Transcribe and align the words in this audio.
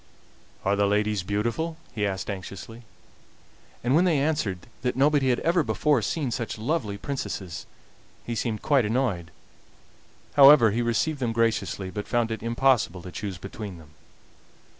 "Are 0.65 0.75
the 0.75 0.87
ladies 0.87 1.21
beautiful?" 1.21 1.77
he 1.93 2.07
asked 2.07 2.27
anxiously. 2.27 2.81
And 3.83 3.93
when 3.93 4.03
they 4.03 4.17
answered 4.17 4.65
that 4.81 4.95
nobody 4.95 5.29
had 5.29 5.39
ever 5.41 5.61
before 5.61 6.01
seen 6.01 6.31
such 6.31 6.57
lovely 6.57 6.97
princesses 6.97 7.67
he 8.25 8.33
seemed 8.33 8.63
quite 8.63 8.83
annoyed. 8.83 9.29
However, 10.33 10.71
he 10.71 10.81
received 10.81 11.19
them 11.19 11.33
graciously, 11.33 11.91
but 11.91 12.07
found 12.07 12.31
it 12.31 12.41
impossible 12.41 13.03
to 13.03 13.11
choose 13.11 13.37
between 13.37 13.77
them. 13.77 13.91